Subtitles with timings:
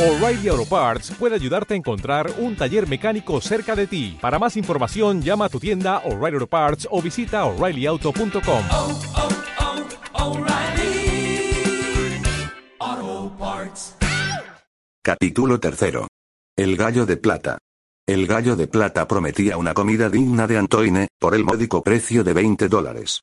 [0.00, 4.16] O'Reilly Auto Parts puede ayudarte a encontrar un taller mecánico cerca de ti.
[4.18, 8.64] Para más información, llama a tu tienda O'Reilly Auto Parts o visita oreillyauto.com.
[8.70, 8.98] oh,
[12.78, 13.96] oh, Parts.
[15.04, 16.08] Capítulo tercero.
[16.56, 17.58] El gallo de plata.
[18.06, 22.32] El gallo de plata prometía una comida digna de Antoine, por el módico precio de
[22.32, 23.20] 20 dólares.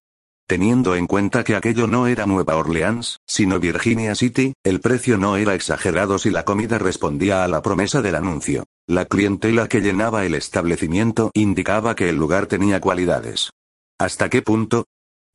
[0.48, 5.36] Teniendo en cuenta que aquello no era Nueva Orleans, sino Virginia City, el precio no
[5.36, 8.64] era exagerado si la comida respondía a la promesa del anuncio.
[8.88, 13.50] La clientela que llenaba el establecimiento indicaba que el lugar tenía cualidades.
[14.00, 14.86] ¿Hasta qué punto?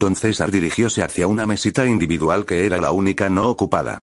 [0.00, 3.98] Don César dirigióse hacia una mesita individual que era la única no ocupada.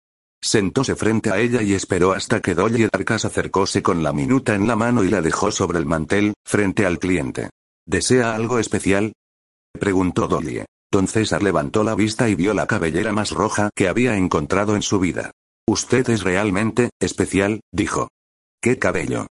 [0.42, 4.66] Sentóse frente a ella y esperó hasta que Dolly Darkas acercóse con la minuta en
[4.66, 7.50] la mano y la dejó sobre el mantel, frente al cliente.
[7.86, 9.12] ¿Desea algo especial?
[9.78, 10.64] preguntó Dolly.
[10.90, 14.82] Don César levantó la vista y vio la cabellera más roja que había encontrado en
[14.82, 15.32] su vida.
[15.68, 18.08] Usted es realmente, especial, dijo.
[18.62, 19.26] ¿Qué cabello?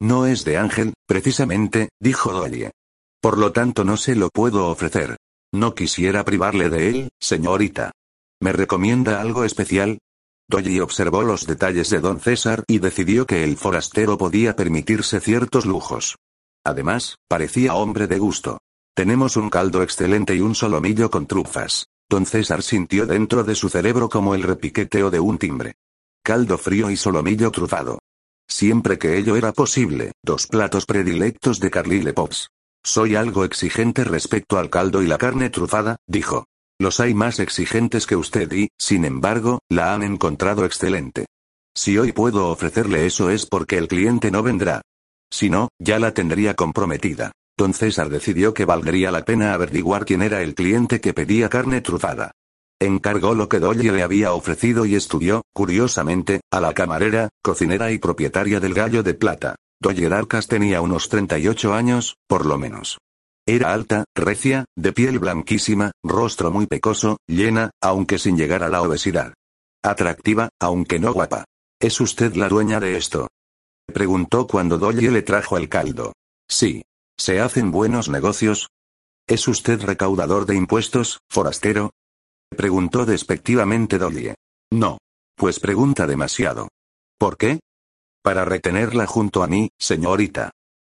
[0.00, 2.70] No es de ángel, precisamente, dijo Dolly.
[3.20, 5.16] Por lo tanto no se lo puedo ofrecer.
[5.52, 7.92] No quisiera privarle de él, señorita.
[8.40, 9.98] ¿Me recomienda algo especial?
[10.48, 15.66] Dolly observó los detalles de don César y decidió que el forastero podía permitirse ciertos
[15.66, 16.16] lujos.
[16.64, 18.58] Además, parecía hombre de gusto.
[18.98, 21.86] Tenemos un caldo excelente y un solomillo con trufas.
[22.10, 25.76] Don César sintió dentro de su cerebro como el repiqueteo de un timbre.
[26.24, 28.00] Caldo frío y solomillo trufado.
[28.48, 32.50] Siempre que ello era posible, dos platos predilectos de Carlyle Pops.
[32.82, 36.46] Soy algo exigente respecto al caldo y la carne trufada, dijo.
[36.80, 41.26] Los hay más exigentes que usted y, sin embargo, la han encontrado excelente.
[41.72, 44.82] Si hoy puedo ofrecerle eso es porque el cliente no vendrá.
[45.30, 47.30] Si no, ya la tendría comprometida.
[47.58, 52.30] Don decidió que valdría la pena averiguar quién era el cliente que pedía carne trufada.
[52.80, 57.98] Encargó lo que Dolly le había ofrecido y estudió, curiosamente, a la camarera, cocinera y
[57.98, 59.56] propietaria del gallo de plata.
[59.80, 62.98] Dolly Darkas tenía unos 38 años, por lo menos.
[63.44, 68.82] Era alta, recia, de piel blanquísima, rostro muy pecoso, llena, aunque sin llegar a la
[68.82, 69.34] obesidad.
[69.82, 71.44] Atractiva, aunque no guapa.
[71.80, 73.26] ¿Es usted la dueña de esto?
[73.92, 76.12] Preguntó cuando Dolly le trajo el caldo.
[76.48, 76.82] Sí.
[77.18, 78.70] ¿Se hacen buenos negocios?
[79.26, 81.90] ¿Es usted recaudador de impuestos, forastero?
[82.48, 84.34] Preguntó despectivamente Dolly.
[84.70, 84.98] No.
[85.36, 86.68] Pues pregunta demasiado.
[87.18, 87.60] ¿Por qué?
[88.22, 90.50] Para retenerla junto a mí, señorita.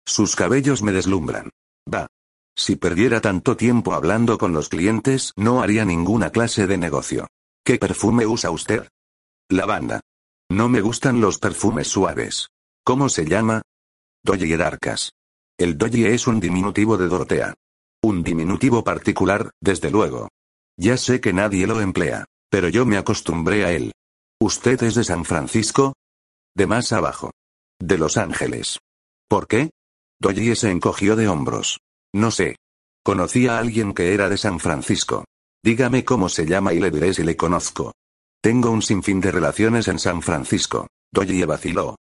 [0.06, 1.50] Sus cabellos me deslumbran.
[1.92, 2.06] Va.
[2.56, 7.26] Si perdiera tanto tiempo hablando con los clientes, no haría ninguna clase de negocio.
[7.64, 8.88] ¿Qué perfume usa usted?
[9.50, 10.00] Lavanda.
[10.50, 12.48] No me gustan los perfumes suaves.
[12.84, 13.62] ¿Cómo se llama?
[14.22, 15.12] Dolly Darkas.
[15.56, 17.54] El Dolly es un diminutivo de Dorotea.
[18.02, 20.28] Un diminutivo particular, desde luego.
[20.76, 23.92] Ya sé que nadie lo emplea, pero yo me acostumbré a él.
[24.40, 25.94] ¿Usted es de San Francisco?
[26.56, 27.30] De más abajo.
[27.80, 28.80] De Los Ángeles.
[29.28, 29.70] ¿Por qué?
[30.20, 31.78] Dolly se encogió de hombros.
[32.12, 32.56] No sé.
[33.04, 35.24] Conocí a alguien que era de San Francisco.
[35.62, 37.92] Dígame cómo se llama y le diré si le conozco.
[38.42, 40.88] Tengo un sinfín de relaciones en San Francisco.
[41.12, 41.94] Dolly vaciló.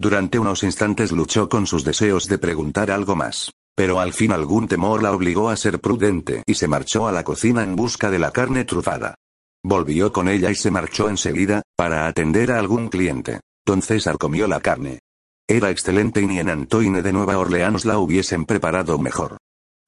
[0.00, 3.50] Durante unos instantes luchó con sus deseos de preguntar algo más.
[3.74, 7.24] Pero al fin algún temor la obligó a ser prudente y se marchó a la
[7.24, 9.16] cocina en busca de la carne trufada.
[9.64, 13.40] Volvió con ella y se marchó enseguida, para atender a algún cliente.
[13.66, 15.00] Don César comió la carne.
[15.48, 19.36] Era excelente y ni en Antoine de Nueva Orleans la hubiesen preparado mejor.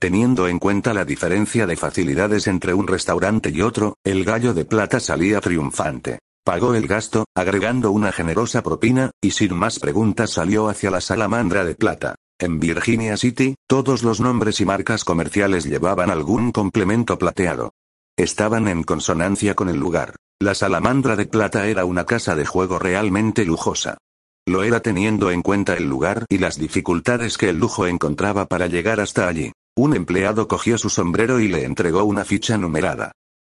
[0.01, 4.65] Teniendo en cuenta la diferencia de facilidades entre un restaurante y otro, el gallo de
[4.65, 6.19] plata salía triunfante.
[6.45, 11.65] Pagó el gasto, agregando una generosa propina, y sin más preguntas salió hacia la salamandra
[11.65, 12.15] de plata.
[12.39, 17.73] En Virginia City, todos los nombres y marcas comerciales llevaban algún complemento plateado.
[18.17, 20.17] Estaban en consonancia con el lugar.
[20.41, 23.99] La salamandra de plata era una casa de juego realmente lujosa.
[24.47, 28.67] Lo era teniendo en cuenta el lugar y las dificultades que el lujo encontraba para
[28.67, 29.53] llegar hasta allí.
[29.77, 33.13] Un empleado cogió su sombrero y le entregó una ficha numerada.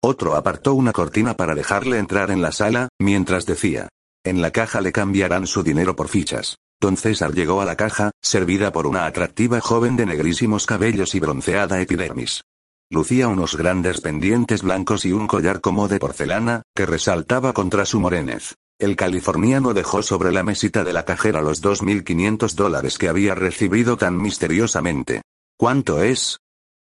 [0.04, 3.90] Otro apartó una cortina para dejarle entrar en la sala, mientras decía.
[4.24, 6.58] En la caja le cambiarán su dinero por fichas.
[6.80, 11.20] Don César llegó a la caja, servida por una atractiva joven de negrísimos cabellos y
[11.20, 12.42] bronceada epidermis.
[12.90, 18.00] Lucía unos grandes pendientes blancos y un collar como de porcelana, que resaltaba contra su
[18.00, 18.56] morenez.
[18.80, 23.96] El californiano dejó sobre la mesita de la cajera los 2.500 dólares que había recibido
[23.98, 25.22] tan misteriosamente.
[25.58, 26.40] ¿Cuánto es?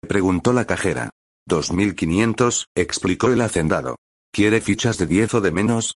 [0.01, 1.11] preguntó la cajera.
[1.49, 3.97] 2.500, explicó el hacendado.
[4.33, 5.95] ¿Quiere fichas de 10 o de menos?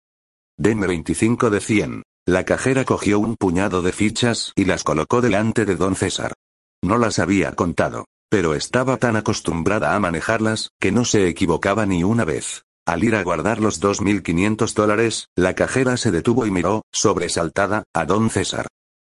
[0.57, 2.03] Deme 25 de 100.
[2.27, 6.35] La cajera cogió un puñado de fichas y las colocó delante de don César.
[6.83, 12.05] No las había contado, pero estaba tan acostumbrada a manejarlas, que no se equivocaba ni
[12.05, 12.63] una vez.
[12.87, 18.05] Al ir a guardar los 2.500 dólares, la cajera se detuvo y miró, sobresaltada, a
[18.05, 18.67] don César.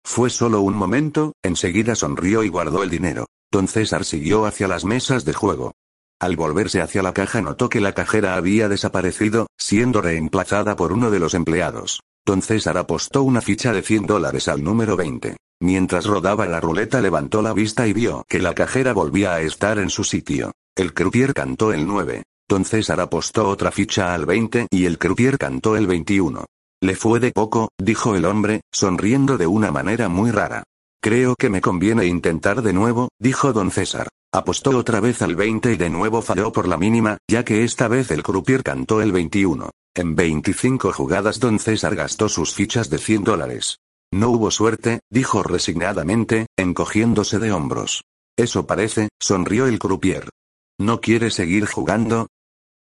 [0.03, 3.25] Fue solo un momento, enseguida sonrió y guardó el dinero.
[3.51, 5.73] Don César siguió hacia las mesas de juego.
[6.19, 11.11] Al volverse hacia la caja notó que la cajera había desaparecido, siendo reemplazada por uno
[11.11, 12.01] de los empleados.
[12.25, 15.37] Don César apostó una ficha de 100 dólares al número 20.
[15.61, 19.77] Mientras rodaba la ruleta levantó la vista y vio que la cajera volvía a estar
[19.77, 20.51] en su sitio.
[20.75, 22.23] El croupier cantó el 9.
[22.49, 26.45] Don César apostó otra ficha al 20 y el croupier cantó el 21.
[26.81, 30.63] Le fue de poco, dijo el hombre, sonriendo de una manera muy rara.
[31.01, 34.09] Creo que me conviene intentar de nuevo, dijo don César.
[34.37, 37.87] Apostó otra vez al 20 y de nuevo falló por la mínima, ya que esta
[37.87, 39.71] vez el croupier cantó el 21.
[39.95, 43.79] En 25 jugadas don César gastó sus fichas de 100 dólares.
[44.13, 48.03] No hubo suerte, dijo resignadamente, encogiéndose de hombros.
[48.37, 50.29] Eso parece, sonrió el croupier.
[50.77, 52.27] ¿No quiere seguir jugando?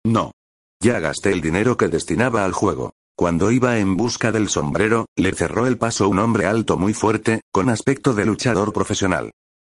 [0.04, 0.32] No.
[0.82, 2.94] Ya gasté el dinero que destinaba al juego.
[3.16, 7.42] Cuando iba en busca del sombrero, le cerró el paso un hombre alto muy fuerte,
[7.52, 9.30] con aspecto de luchador profesional.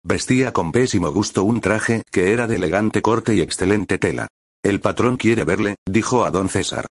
[0.04, 4.28] Vestía con pésimo gusto un traje que era de elegante corte y excelente tela.
[4.62, 6.86] El patrón quiere verle, dijo a don César.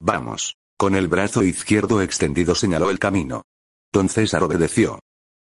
[0.00, 0.56] Vamos.
[0.78, 3.42] Con el brazo izquierdo extendido señaló el camino.
[3.92, 4.98] Don César obedeció.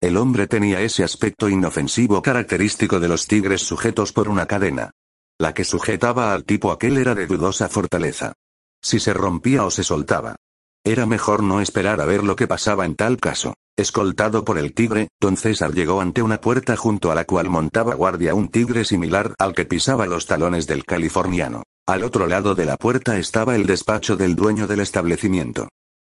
[0.02, 4.92] El hombre tenía ese aspecto inofensivo característico de los tigres sujetos por una cadena.
[5.38, 8.34] La que sujetaba al tipo aquel era de dudosa fortaleza.
[8.82, 10.36] Si se rompía o se soltaba.
[10.84, 13.56] Era mejor no esperar a ver lo que pasaba en tal caso.
[13.78, 17.94] Escoltado por el tigre, don César llegó ante una puerta junto a la cual montaba
[17.94, 21.64] guardia un tigre similar al que pisaba los talones del californiano.
[21.86, 25.68] Al otro lado de la puerta estaba el despacho del dueño del establecimiento.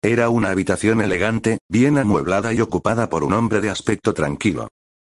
[0.02, 4.68] Era una habitación elegante, bien amueblada y ocupada por un hombre de aspecto tranquilo.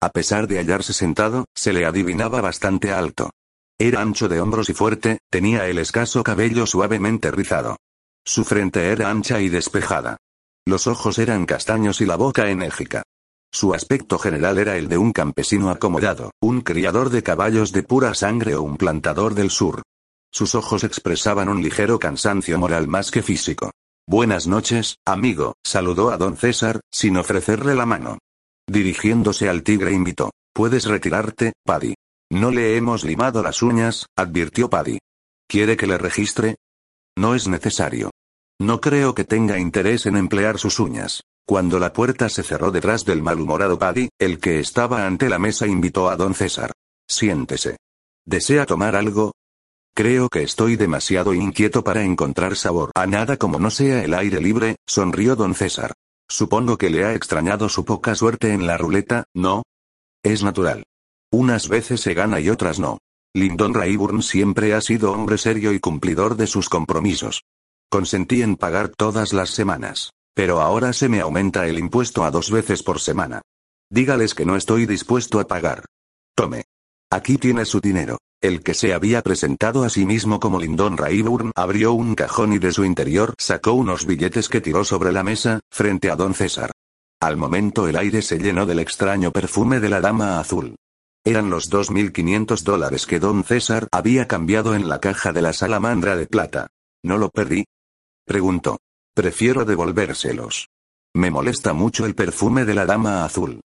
[0.03, 3.31] A pesar de hallarse sentado, se le adivinaba bastante alto.
[3.79, 7.79] Era ancho de hombros y fuerte, tenía el escaso cabello suavemente rizado.
[8.23, 10.19] Su frente era ancha y despejada.
[10.67, 13.03] Los ojos eran castaños y la boca enérgica.
[13.53, 18.15] Su aspecto general era el de un campesino acomodado, un criador de caballos de pura
[18.15, 19.83] sangre o un plantador del sur.
[20.33, 23.71] Sus ojos expresaban un ligero cansancio moral más que físico.
[24.09, 28.19] Buenas noches, amigo, saludó a don César, sin ofrecerle la mano.
[28.67, 30.31] Dirigiéndose al tigre invitó.
[30.55, 31.95] Puedes retirarte, Paddy.
[32.33, 34.99] No le hemos limado las uñas, advirtió Paddy.
[35.47, 36.57] ¿Quiere que le registre?
[37.17, 38.11] No es necesario.
[38.61, 41.23] No creo que tenga interés en emplear sus uñas.
[41.47, 45.67] Cuando la puerta se cerró detrás del malhumorado Paddy, el que estaba ante la mesa
[45.67, 46.73] invitó a don César.
[47.07, 47.77] Siéntese.
[48.25, 49.33] ¿Desea tomar algo?
[49.95, 54.41] Creo que estoy demasiado inquieto para encontrar sabor a nada como no sea el aire
[54.41, 55.93] libre, sonrió don César.
[56.29, 59.63] Supongo que le ha extrañado su poca suerte en la ruleta, ¿no?
[60.23, 60.85] Es natural.
[61.31, 62.99] Unas veces se gana y otras no.
[63.35, 67.43] Lyndon Rayburn siempre ha sido hombre serio y cumplidor de sus compromisos.
[67.91, 70.11] Consentí en pagar todas las semanas.
[70.35, 73.43] Pero ahora se me aumenta el impuesto a dos veces por semana.
[73.89, 75.85] Dígales que no estoy dispuesto a pagar.
[76.35, 76.65] Tome.
[77.11, 78.19] Aquí tiene su dinero.
[78.41, 82.59] El que se había presentado a sí mismo como Lyndon Rayburn abrió un cajón y
[82.59, 86.73] de su interior sacó unos billetes que tiró sobre la mesa, frente a don César.
[87.21, 90.75] Al momento el aire se llenó del extraño perfume de la dama azul.
[91.25, 96.17] Eran los 2.500 dólares que don César había cambiado en la caja de la salamandra
[96.17, 96.67] de plata.
[97.03, 97.65] ¿No lo perdí?
[98.27, 98.79] Preguntó.
[99.15, 100.69] Prefiero devolvérselos.
[101.15, 103.61] Me molesta mucho el perfume de la dama azul.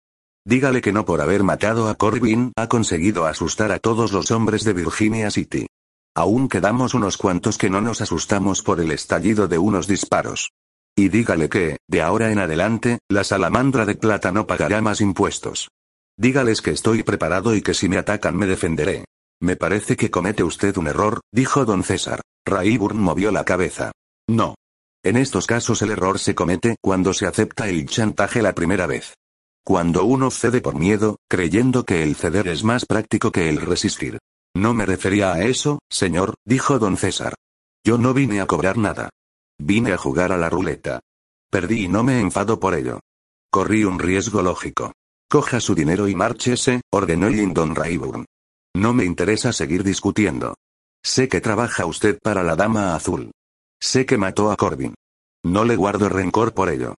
[0.46, 4.64] Dígale que no por haber matado a Corbin ha conseguido asustar a todos los hombres
[4.64, 5.68] de Virginia City.
[6.16, 10.52] Aún quedamos unos cuantos que no nos asustamos por el estallido de unos disparos.
[10.96, 15.70] Y dígale que, de ahora en adelante, la salamandra de plata no pagará más impuestos.
[16.18, 19.06] Dígales que estoy preparado y que si me atacan me defenderé.
[19.42, 22.22] Me parece que comete usted un error, dijo don César.
[22.46, 23.94] Rayburn movió la cabeza.
[24.30, 24.54] No.
[25.04, 29.16] En estos casos el error se comete cuando se acepta el chantaje la primera vez.
[29.66, 34.20] Cuando uno cede por miedo, creyendo que el ceder es más práctico que el resistir.
[34.56, 37.34] No me refería a eso, señor, dijo don César.
[37.84, 39.10] Yo no vine a cobrar nada.
[39.58, 41.00] Vine a jugar a la ruleta.
[41.50, 43.00] Perdí y no me enfado por ello.
[43.52, 44.94] Corrí un riesgo lógico.
[45.28, 48.26] Coja su dinero y márchese, ordenó Lyndon Rayburn.
[48.76, 50.56] No me interesa seguir discutiendo.
[51.04, 53.32] Sé que trabaja usted para la Dama Azul.
[53.82, 54.96] Sé que mató a Corbin.
[55.44, 56.96] No le guardo rencor por ello.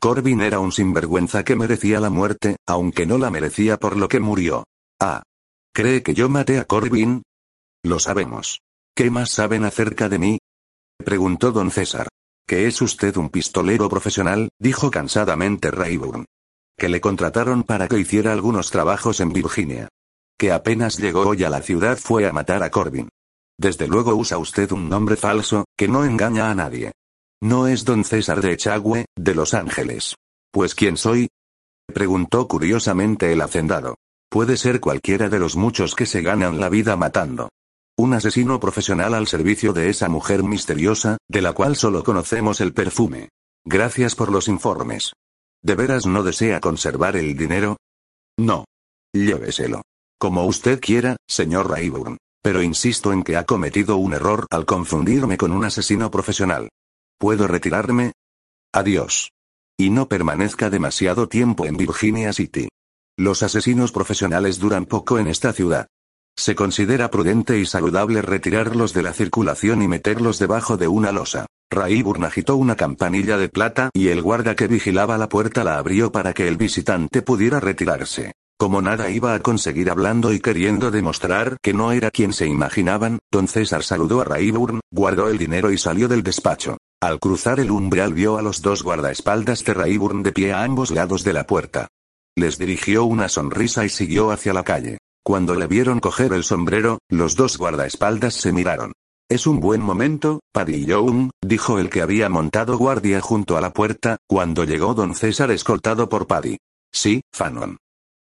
[0.00, 4.20] Corbin era un sinvergüenza que merecía la muerte, aunque no la merecía por lo que
[4.20, 4.64] murió.
[5.00, 5.22] Ah.
[5.72, 7.22] ¿Cree que yo maté a Corbin?
[7.82, 8.60] Lo sabemos.
[8.94, 10.38] ¿Qué más saben acerca de mí?
[10.98, 12.08] Preguntó don César.
[12.46, 16.26] Que es usted un pistolero profesional, dijo cansadamente Rayburn
[16.76, 19.88] que le contrataron para que hiciera algunos trabajos en Virginia.
[20.38, 23.08] Que apenas llegó hoy a la ciudad fue a matar a Corbin.
[23.58, 26.92] Desde luego usa usted un nombre falso, que no engaña a nadie.
[27.40, 30.16] No es don César de Echagüe, de Los Ángeles.
[30.50, 31.28] Pues ¿quién soy?
[31.92, 33.96] Preguntó curiosamente el hacendado.
[34.30, 37.50] Puede ser cualquiera de los muchos que se ganan la vida matando.
[37.96, 42.72] Un asesino profesional al servicio de esa mujer misteriosa, de la cual solo conocemos el
[42.72, 43.28] perfume.
[43.64, 45.12] Gracias por los informes.
[45.62, 47.76] ¿De veras no desea conservar el dinero?
[48.36, 48.64] No.
[49.12, 49.82] Lléveselo.
[50.18, 52.16] Como usted quiera, señor Rayburn.
[52.44, 56.68] Pero insisto en que ha cometido un error al confundirme con un asesino profesional.
[57.18, 58.12] ¿Puedo retirarme?
[58.70, 59.30] Adiós.
[59.78, 62.68] Y no permanezca demasiado tiempo en Virginia City.
[63.16, 65.86] Los asesinos profesionales duran poco en esta ciudad.
[66.36, 71.46] Se considera prudente y saludable retirarlos de la circulación y meterlos debajo de una losa.
[71.70, 76.12] Rayburn agitó una campanilla de plata y el guarda que vigilaba la puerta la abrió
[76.12, 78.34] para que el visitante pudiera retirarse.
[78.64, 83.18] Como nada iba a conseguir hablando y queriendo demostrar que no era quien se imaginaban,
[83.30, 86.78] don César saludó a Rayburn, guardó el dinero y salió del despacho.
[86.98, 90.92] Al cruzar el umbral vio a los dos guardaespaldas de Rayburn de pie a ambos
[90.92, 91.88] lados de la puerta.
[92.36, 94.96] Les dirigió una sonrisa y siguió hacia la calle.
[95.22, 98.92] Cuando le vieron coger el sombrero, los dos guardaespaldas se miraron.
[99.28, 103.74] Es un buen momento, Paddy Young, dijo el que había montado guardia junto a la
[103.74, 106.56] puerta, cuando llegó don César escoltado por Paddy.
[106.90, 107.76] Sí, Fanon.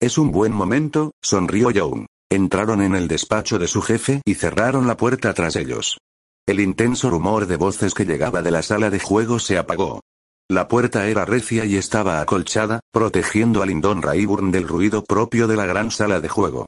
[0.00, 2.06] Es un buen momento, sonrió Young.
[2.30, 5.98] Entraron en el despacho de su jefe y cerraron la puerta tras ellos.
[6.46, 10.00] El intenso rumor de voces que llegaba de la sala de juego se apagó.
[10.48, 15.56] La puerta era recia y estaba acolchada, protegiendo a Lindon Rayburn del ruido propio de
[15.56, 16.66] la gran sala de juego.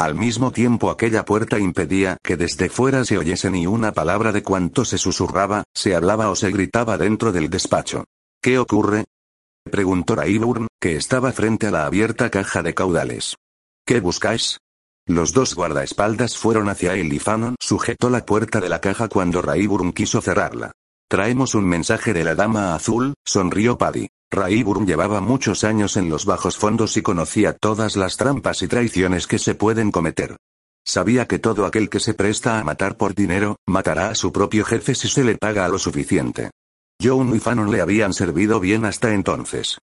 [0.00, 4.42] Al mismo tiempo aquella puerta impedía que desde fuera se oyese ni una palabra de
[4.42, 8.04] cuanto se susurraba, se hablaba o se gritaba dentro del despacho.
[8.42, 9.04] ¿Qué ocurre?
[9.70, 13.36] Preguntó Rayburn, que estaba frente a la abierta caja de caudales.
[13.86, 14.58] ¿Qué buscáis?
[15.06, 19.42] Los dos guardaespaldas fueron hacia él y Fanon sujetó la puerta de la caja cuando
[19.42, 20.72] Rayburn quiso cerrarla.
[21.08, 24.08] Traemos un mensaje de la dama azul, sonrió Paddy.
[24.30, 29.26] Rayburn llevaba muchos años en los bajos fondos y conocía todas las trampas y traiciones
[29.26, 30.36] que se pueden cometer.
[30.84, 34.64] Sabía que todo aquel que se presta a matar por dinero, matará a su propio
[34.64, 36.50] jefe si se le paga lo suficiente.
[37.02, 39.78] John y Fanon le habían servido bien hasta entonces.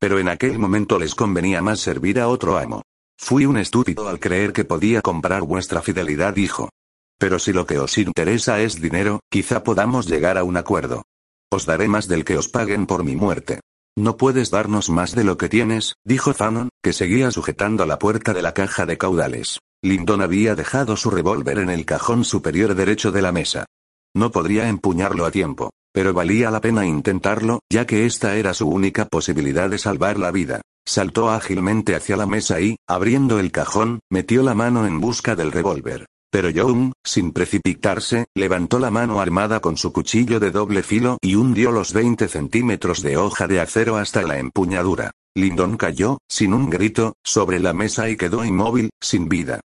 [0.00, 2.82] Pero en aquel momento les convenía más servir a otro amo.
[3.18, 6.70] Fui un estúpido al creer que podía comprar vuestra fidelidad, dijo.
[7.18, 11.04] Pero si lo que os interesa es dinero, quizá podamos llegar a un acuerdo.
[11.52, 13.60] Os daré más del que os paguen por mi muerte.
[13.96, 18.32] No puedes darnos más de lo que tienes, dijo Fanon, que seguía sujetando la puerta
[18.32, 19.58] de la caja de caudales.
[19.82, 23.66] Lyndon había dejado su revólver en el cajón superior derecho de la mesa.
[24.14, 25.70] No podría empuñarlo a tiempo.
[25.92, 30.30] Pero valía la pena intentarlo, ya que esta era su única posibilidad de salvar la
[30.30, 30.62] vida.
[30.86, 35.52] Saltó ágilmente hacia la mesa y, abriendo el cajón, metió la mano en busca del
[35.52, 36.06] revólver.
[36.32, 41.34] Pero Young, sin precipitarse, levantó la mano armada con su cuchillo de doble filo y
[41.34, 45.10] hundió los 20 centímetros de hoja de acero hasta la empuñadura.
[45.34, 49.60] Lyndon cayó, sin un grito, sobre la mesa y quedó inmóvil, sin vida.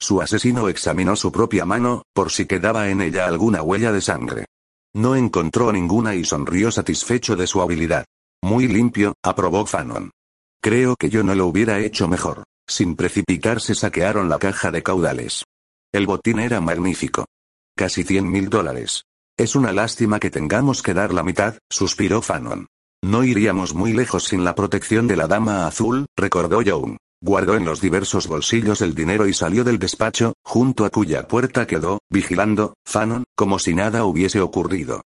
[0.00, 4.46] Su asesino examinó su propia mano, por si quedaba en ella alguna huella de sangre.
[4.94, 8.04] No encontró ninguna y sonrió satisfecho de su habilidad.
[8.42, 10.10] Muy limpio, aprobó Fanon.
[10.62, 12.44] Creo que yo no lo hubiera hecho mejor.
[12.68, 15.44] Sin precipitarse saquearon la caja de caudales.
[15.92, 17.26] El botín era magnífico.
[17.76, 19.04] Casi cien mil dólares.
[19.38, 22.66] Es una lástima que tengamos que dar la mitad, suspiró Fanon.
[23.02, 26.96] No iríamos muy lejos sin la protección de la dama azul, recordó Young.
[27.24, 31.68] Guardó en los diversos bolsillos el dinero y salió del despacho, junto a cuya puerta
[31.68, 35.02] quedó, vigilando, Fanon, como si nada hubiese ocurrido.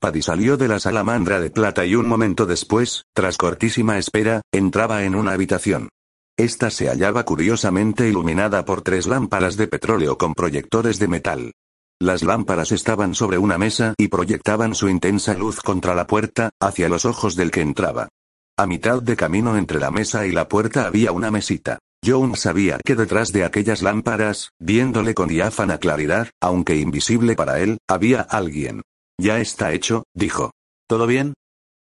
[0.00, 5.04] Paddy salió de la salamandra de plata y un momento después, tras cortísima espera, entraba
[5.04, 5.90] en una habitación.
[6.36, 11.52] Esta se hallaba curiosamente iluminada por tres lámparas de petróleo con proyectores de metal.
[12.00, 16.88] Las lámparas estaban sobre una mesa y proyectaban su intensa luz contra la puerta, hacia
[16.88, 18.08] los ojos del que entraba.
[18.60, 21.78] A mitad de camino entre la mesa y la puerta había una mesita.
[22.04, 27.78] John sabía que detrás de aquellas lámparas, viéndole con diáfana claridad, aunque invisible para él,
[27.88, 28.82] había alguien.
[29.18, 30.50] Ya está hecho, dijo.
[30.86, 31.32] ¿Todo bien?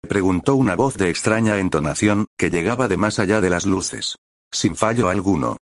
[0.06, 4.16] Preguntó una voz de extraña entonación, que llegaba de más allá de las luces.
[4.52, 5.56] Sin fallo alguno.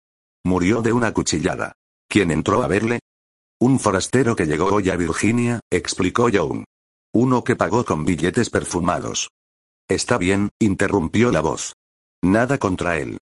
[0.44, 1.74] Murió de una cuchillada.
[2.08, 2.98] ¿Quién entró a verle?
[3.60, 6.64] Un forastero que llegó hoy a Virginia, explicó John.
[7.14, 9.28] Uno que pagó con billetes perfumados.
[9.88, 11.74] Está bien, interrumpió la voz.
[12.22, 13.18] Nada contra él.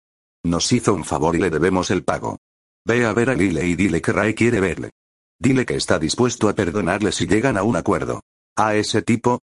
[0.45, 2.37] Nos hizo un favor y le debemos el pago.
[2.85, 4.91] Ve a ver a Lile y dile que Ray quiere verle.
[5.39, 8.21] Dile que está dispuesto a perdonarle si llegan a un acuerdo.
[8.57, 9.41] ¿A ese tipo?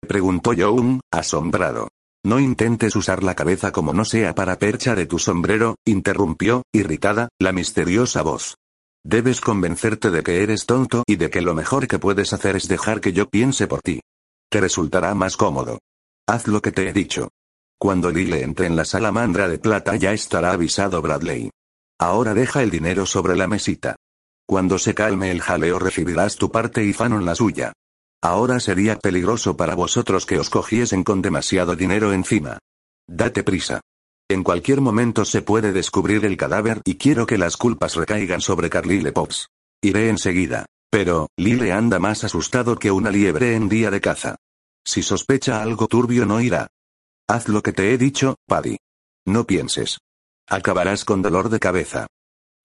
[0.00, 1.88] Preguntó Young, asombrado.
[2.24, 7.28] No intentes usar la cabeza como no sea para percha de tu sombrero, interrumpió, irritada,
[7.38, 8.56] la misteriosa voz.
[9.04, 12.66] Debes convencerte de que eres tonto y de que lo mejor que puedes hacer es
[12.66, 14.00] dejar que yo piense por ti.
[14.50, 15.78] Te resultará más cómodo.
[16.28, 17.28] Haz lo que te he dicho.
[17.78, 21.50] Cuando Lyle entre en la salamandra de plata ya estará avisado Bradley.
[22.00, 23.94] Ahora deja el dinero sobre la mesita.
[24.44, 27.72] Cuando se calme el jaleo recibirás tu parte y Fanon la suya.
[28.20, 32.58] Ahora sería peligroso para vosotros que os cogiesen con demasiado dinero encima.
[33.06, 33.80] Date prisa.
[34.28, 38.68] En cualquier momento se puede descubrir el cadáver y quiero que las culpas recaigan sobre
[38.68, 39.48] Carlyle Pops.
[39.80, 40.66] Iré enseguida.
[40.90, 44.36] Pero, Lile anda más asustado que una liebre en día de caza.
[44.86, 46.68] Si sospecha algo turbio no irá.
[47.28, 48.78] Haz lo que te he dicho, Paddy.
[49.26, 49.98] No pienses.
[50.48, 52.06] Acabarás con dolor de cabeza.